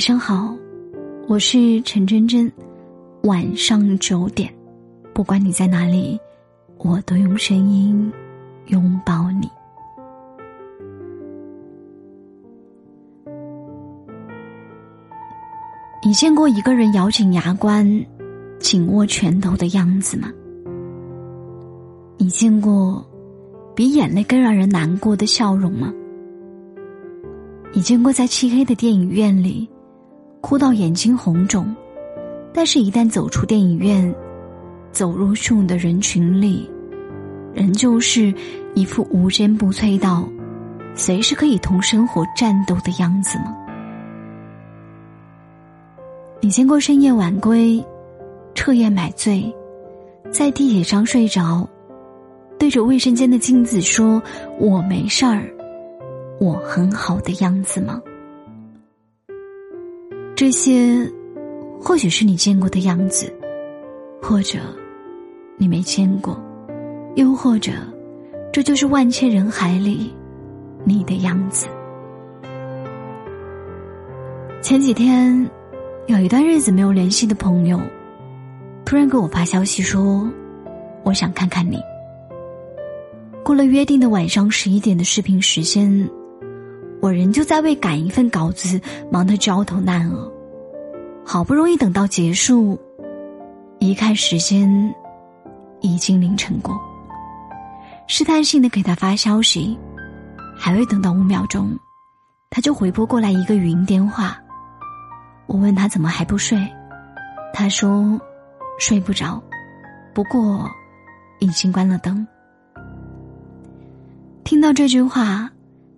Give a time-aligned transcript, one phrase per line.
[0.00, 0.56] 晚上好，
[1.28, 2.50] 我是陈真真。
[3.24, 4.50] 晚上九点，
[5.12, 6.18] 不管你在哪里，
[6.78, 8.10] 我都用声音
[8.68, 9.46] 拥抱你。
[16.02, 17.86] 你见过一个人咬紧牙关、
[18.58, 20.32] 紧握拳头的样子吗？
[22.16, 23.06] 你见过
[23.74, 25.92] 比眼泪更让人难过的笑容吗？
[27.74, 29.68] 你见过在漆黑的电影院里
[30.40, 31.74] 哭到眼睛红肿，
[32.52, 34.12] 但是，一旦走出电影院，
[34.90, 36.68] 走入汹涌的人群里，
[37.54, 38.32] 仍旧是
[38.74, 40.28] 一副无坚不摧到
[40.94, 43.56] 随时可以同生活战斗的样子吗？
[46.40, 47.84] 你见过深夜晚归、
[48.54, 49.54] 彻夜买醉，
[50.32, 51.68] 在地铁上睡着，
[52.58, 54.20] 对着卫生间的镜子说
[54.58, 55.44] “我没事儿”。
[56.40, 58.02] 我很好的样子吗？
[60.40, 61.06] 这些，
[61.78, 63.30] 或许是你见过的样子，
[64.22, 64.58] 或者
[65.58, 66.34] 你没见过，
[67.14, 67.72] 又或者，
[68.50, 70.10] 这就是万千人海里
[70.82, 71.66] 你的样子。
[74.62, 75.46] 前几天，
[76.06, 77.78] 有一段日子没有联系的朋友，
[78.86, 80.26] 突然给我发消息说
[81.04, 81.78] ：“我想看看你。”
[83.44, 86.08] 过了约定的晚上十一点的视频时间。
[87.02, 88.78] 我仍旧在为赶一份稿子
[89.10, 90.29] 忙得焦头烂额，
[91.24, 92.78] 好不容易等到结束，
[93.78, 94.94] 一看时间，
[95.80, 96.80] 已经凌晨过。
[98.06, 99.78] 试探性的给他发消息，
[100.56, 101.70] 还未等到五秒钟，
[102.50, 104.36] 他就回拨过来一个语音电话。
[105.46, 106.58] 我问他怎么还不睡，
[107.52, 108.20] 他说
[108.78, 109.42] 睡不着，
[110.12, 110.68] 不过
[111.38, 112.26] 已经关了灯。
[114.44, 115.50] 听到这句话。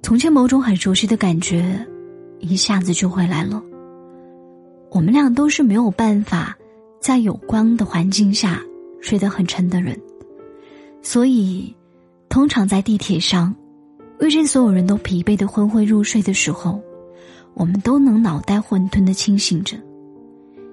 [0.04, 1.86] 从前某种很熟悉的感觉，
[2.40, 3.62] 一下子就回来了。
[4.92, 6.54] 我们俩都是没有办法
[7.00, 8.62] 在有光的环境下
[9.00, 9.98] 睡得很沉的人，
[11.00, 11.74] 所以
[12.28, 13.54] 通常在地铁上
[14.20, 16.78] 遇见所有人都疲惫的昏昏入睡的时候，
[17.54, 19.78] 我们都能脑袋混沌的清醒着，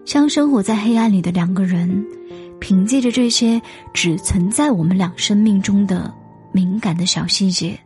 [0.04, 2.06] 像生活在黑暗里的两个人，
[2.60, 3.60] 凭借着这些
[3.94, 6.14] 只存在我们俩生命中的
[6.52, 7.80] 敏感的小细节。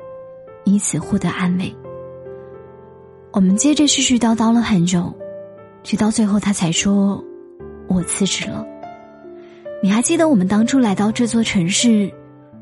[0.65, 1.75] 以此获得安慰。
[3.33, 5.13] 我们接着絮絮叨叨了很久，
[5.83, 7.21] 直到最后他才说
[7.87, 8.65] ：“我辞职了。”
[9.83, 12.09] 你还记得我们当初来到这座城市，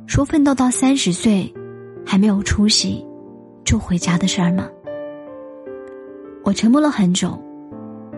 [0.08, 1.54] 说奋斗到三十岁，
[2.04, 3.06] 还没有出息，
[3.64, 4.68] 就回家的事儿吗？
[6.44, 7.40] 我沉默了很久，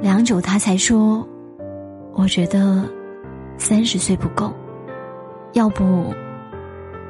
[0.01, 1.27] 良久，他才说
[2.15, 2.89] ：“我觉得
[3.57, 4.53] 三十岁不够，
[5.51, 6.13] 要不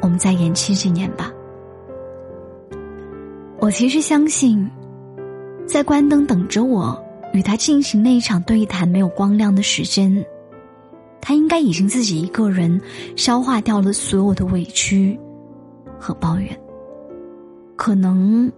[0.02, 1.32] 我们再延期几年吧。”
[3.60, 4.68] 我其实相信，
[5.68, 7.00] 在关灯等着我
[7.34, 10.24] 与他进行那一场对谈没有光亮的时间，
[11.20, 12.80] 他应该已经自己一个人
[13.16, 15.20] 消化掉了所有的委屈
[16.00, 16.58] 和抱怨。
[17.76, 18.52] 可能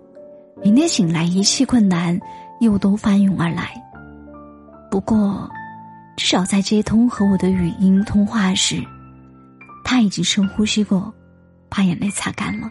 [0.62, 2.20] 明天醒来，一切困难
[2.60, 3.82] 又都翻涌而来。
[4.92, 5.50] 不过，
[6.18, 8.82] 至少在接通和我的语音通话时，
[9.84, 11.14] 他已经深呼吸过，
[11.70, 12.70] 把眼泪擦干了。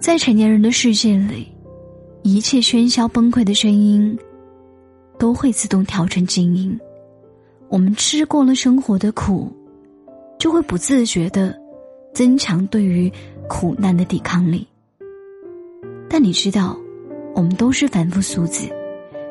[0.00, 1.50] 在成年人的世界里，
[2.22, 4.18] 一切喧嚣崩溃的声音
[5.22, 6.76] 都会自动调成静音。
[7.68, 9.52] 我们吃过了生活的苦，
[10.36, 11.56] 就会不自觉的
[12.12, 13.08] 增强对于
[13.48, 14.66] 苦难的抵抗力。
[16.10, 16.76] 但你知道，
[17.36, 18.66] 我们都是凡夫俗子，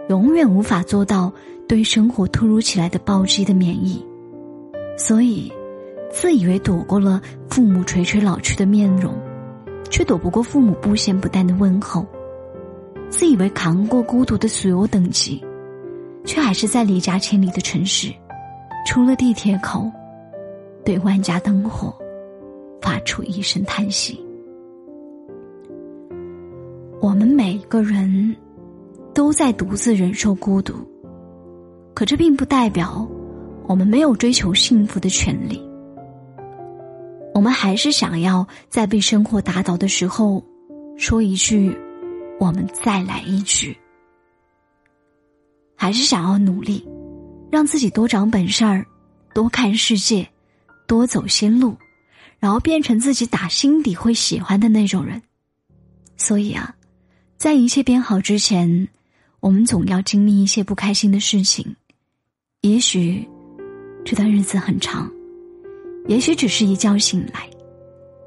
[0.08, 1.30] 永远无法做到
[1.68, 4.02] 对生活突如其来的暴击的免疫。
[4.98, 5.52] 所以，
[6.10, 9.14] 自以为躲过了父母垂垂老去的面容。
[9.90, 12.08] 却躲不过父母不咸不淡的问候，
[13.10, 15.44] 自以为扛过孤独的所有等级，
[16.26, 18.14] 却还是在离家千里的城市，
[18.86, 19.90] 出了地铁口，
[20.86, 21.94] 对万家灯火
[22.82, 24.24] 发出一声叹息。
[27.02, 28.36] 我们每个人
[29.14, 30.74] 都在独自忍受孤独，
[31.94, 33.08] 可这并不代表
[33.68, 35.62] 我们没有追求幸福的权利。
[37.34, 40.44] 我们还是想要在被生活打倒的时候，
[40.96, 41.76] 说一句
[42.40, 43.76] ：“我们再来一局。”
[45.82, 46.88] 还是想要努力，
[47.52, 48.86] 让自己多长本事儿，
[49.34, 50.30] 多看世界，
[50.88, 51.76] 多走新路，
[52.38, 55.20] 然后变成自己打心底会喜欢的那种人。
[56.18, 56.76] 所以啊，
[57.36, 58.88] 在一切变好之前，
[59.40, 61.76] 我们总要经历一些不开心的事情。
[62.62, 63.28] 也许
[64.06, 65.12] 这段日子很长。
[66.08, 67.50] 也许只是一觉醒来，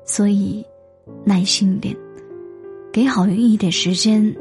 [0.04, 0.66] 所以
[1.24, 1.96] 耐心点，
[2.92, 4.34] 给好运一点时间。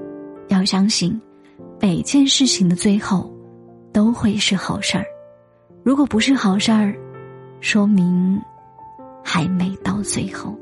[0.48, 1.22] 要相信，
[1.80, 3.32] 每件事情的最后
[3.92, 5.06] 都会是好事儿。
[5.84, 6.96] 如果不是好事儿，
[7.60, 8.42] 说明
[9.24, 10.58] 还没到最后。